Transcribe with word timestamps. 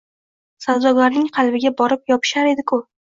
savdogarning 0.65 1.27
qalbiga 1.35 1.73
borib 1.83 2.13
yopishar 2.13 2.51
edi-ki 2.55 2.81